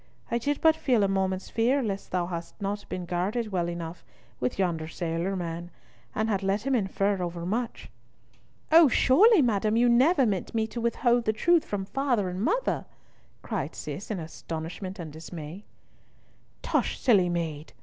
[0.31, 4.03] I did but feel a moment's fear lest thou hadst not been guarded enough
[4.39, 5.69] with yonder sailor man,
[6.15, 7.87] and had let him infer over much."
[8.71, 12.87] "O, surely, madam, you never meant me to withhold the truth from father and mother,"
[13.43, 15.65] cried Cis, in astonishment and dismay.
[16.63, 16.97] "Tush!
[16.97, 17.73] silly maid!"